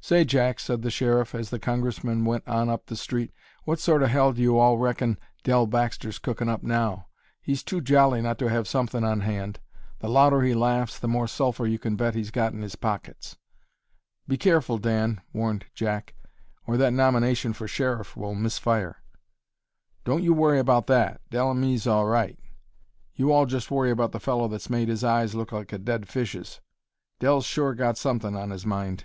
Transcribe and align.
"Say, 0.00 0.24
Jack," 0.24 0.58
said 0.58 0.80
the 0.80 0.90
sheriff, 0.92 1.34
as 1.34 1.50
the 1.50 1.58
Congressman 1.58 2.24
went 2.24 2.48
on 2.48 2.70
up 2.70 2.86
the 2.86 2.96
street, 2.96 3.30
"what 3.64 3.78
sort 3.78 4.00
o' 4.00 4.06
hell 4.06 4.32
do 4.32 4.40
you 4.40 4.56
all 4.56 4.78
reckon 4.78 5.18
Dell 5.42 5.66
Baxter's 5.66 6.18
cookin' 6.18 6.48
up 6.48 6.62
now? 6.62 7.08
He's 7.42 7.62
too 7.62 7.82
jolly 7.82 8.22
not 8.22 8.38
to 8.38 8.48
have 8.48 8.66
somethin' 8.66 9.04
on 9.04 9.20
hand. 9.20 9.60
The 9.98 10.08
louder 10.08 10.40
he 10.40 10.54
laughs 10.54 10.98
the 10.98 11.08
more 11.08 11.26
sulphur 11.28 11.66
you 11.66 11.78
can 11.78 11.94
bet 11.94 12.14
he's 12.14 12.30
got 12.30 12.54
in 12.54 12.62
his 12.62 12.74
pockets." 12.76 13.36
"Be 14.26 14.38
careful, 14.38 14.78
Dan," 14.78 15.20
warned 15.34 15.66
Jack, 15.74 16.14
"or 16.66 16.78
that 16.78 16.94
nomination 16.94 17.52
for 17.52 17.68
sheriff 17.68 18.16
will 18.16 18.34
miss 18.34 18.56
fire." 18.56 19.02
"Don't 20.04 20.22
you 20.22 20.32
worry 20.32 20.60
about 20.60 20.86
that 20.86 21.20
Dell 21.28 21.50
an' 21.50 21.60
me's 21.60 21.86
all 21.86 22.06
right; 22.06 22.38
you 23.14 23.30
all 23.30 23.44
just 23.44 23.70
worry 23.70 23.90
about 23.90 24.12
the 24.12 24.20
fellow 24.20 24.48
that's 24.48 24.70
made 24.70 24.88
his 24.88 25.04
eyes 25.04 25.34
look 25.34 25.52
like 25.52 25.70
a 25.70 25.76
dead 25.78 26.08
fish's. 26.08 26.62
Dell's 27.18 27.44
sure 27.44 27.74
got 27.74 27.98
somethin' 27.98 28.36
on 28.36 28.48
his 28.48 28.64
mind." 28.64 29.04